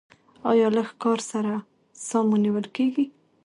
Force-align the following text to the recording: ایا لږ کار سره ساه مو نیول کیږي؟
ایا 0.49 0.67
لږ 0.75 0.89
کار 1.03 1.19
سره 1.31 1.53
ساه 2.07 2.23
مو 2.27 2.37
نیول 2.43 2.65
کیږي؟ 2.75 3.05